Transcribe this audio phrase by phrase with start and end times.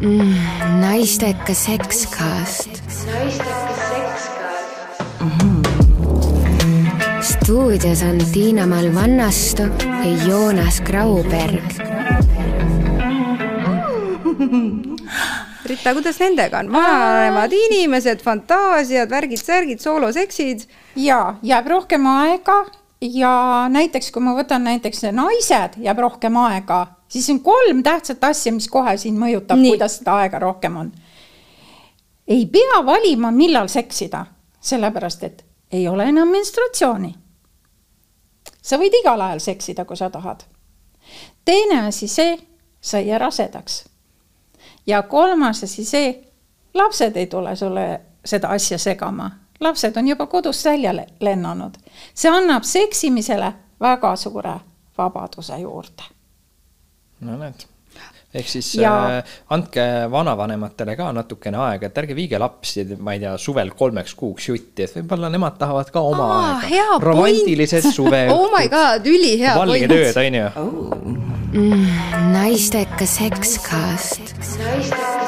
[0.00, 0.34] mm,.
[0.80, 2.68] naisteka sekskaast.
[3.06, 5.30] naisteka sekskaast mm.
[5.30, 7.22] -hmm.
[7.22, 11.64] stuudios on Tiina-Mall Vannastu ja Joonas Grauberg
[15.70, 16.72] Rita, kuidas nendega on?
[16.72, 20.60] vananevad inimesed, fantaasiad, värgid-särgid, sooloseksid.
[20.96, 22.64] ja jääb rohkem aega
[23.00, 28.52] ja näiteks, kui ma võtan näiteks naised, jääb rohkem aega, siis on kolm tähtsat asja,
[28.52, 30.92] mis kohe siin mõjutab, kuidas seda aega rohkem on.
[32.28, 34.26] ei pea valima, millal seksida,
[34.60, 37.14] sellepärast et ei ole enam menstratsiooni.
[38.62, 40.44] sa võid igal ajal seksida, kui sa tahad.
[41.44, 42.38] teine asi see,
[42.80, 43.84] sa ei jää rasedaks.
[44.86, 46.24] ja kolmas asi see,
[46.74, 51.74] lapsed ei tule sulle seda asja segama lapsed on juba kodust välja lennanud.
[52.14, 54.54] see annab seksimisele väga suure
[54.98, 56.02] vabaduse juurde.
[57.20, 57.66] no näed
[58.34, 58.92] ehk siis ja...
[59.18, 64.14] äh, andke vanavanematele ka natukene aega, et ärge viige lapsi, ma ei tea, suvel kolmeks
[64.18, 67.00] kuuks jutti, et võib-olla nemad tahavad ka oma Aa, aega.
[67.02, 69.74] romantilised suve oh my god, ülihea point.
[69.74, 70.94] valged ööd, on ju oh..
[71.50, 74.36] Mm, naisteka sekskaast.
[74.60, 75.19] naisteka